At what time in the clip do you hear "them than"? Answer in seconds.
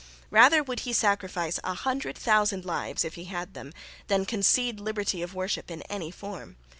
3.53-4.25